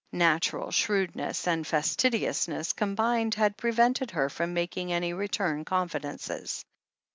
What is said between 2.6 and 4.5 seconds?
combined had prevented her